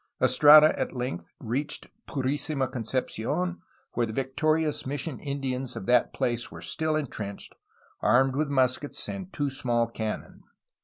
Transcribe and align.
Estrada 0.19 0.73
at 0.79 0.95
length 0.95 1.31
reached 1.39 1.85
Purisima 2.07 2.67
Concepci6n, 2.67 3.57
where 3.91 4.07
the 4.07 4.11
victorious 4.11 4.83
mission 4.83 5.19
Indians 5.19 5.75
of 5.75 5.85
that 5.85 6.11
place 6.11 6.49
were 6.51 6.59
still 6.59 6.95
entrenched, 6.95 7.53
armed 8.01 8.35
with 8.35 8.49
muskets 8.49 9.07
and 9.07 9.31
two 9.31 9.51
small 9.51 9.85
cannon. 9.85 10.41